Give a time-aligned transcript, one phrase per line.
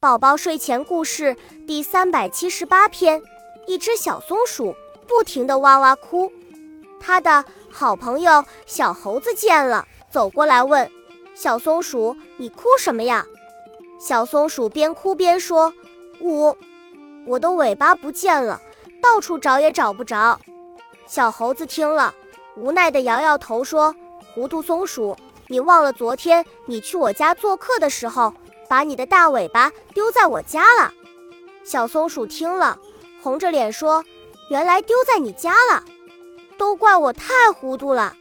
[0.00, 3.22] 宝宝睡前故事第三百七十八篇：
[3.66, 4.74] 一只小松鼠
[5.06, 6.32] 不停地哇哇哭，
[6.98, 10.90] 它的好朋友小猴子见了，走过来问
[11.36, 13.26] ：“小松鼠，你哭什么呀？”
[14.00, 15.70] 小松鼠边哭边说
[16.18, 16.56] ：“我，
[17.26, 18.58] 我的尾巴不见了，
[19.02, 20.40] 到处找也找不着。”
[21.06, 22.14] 小猴子听了，
[22.56, 23.94] 无奈地摇摇头说
[24.32, 25.14] ：“糊涂松鼠，
[25.48, 28.32] 你忘了昨天你去我家做客的时候。”
[28.70, 30.94] 把你的大尾巴丢在我家了，
[31.64, 32.78] 小松鼠听了，
[33.20, 34.04] 红着脸说
[34.48, 35.82] ：“原来丢在你家了，
[36.56, 38.14] 都怪我太糊涂了。”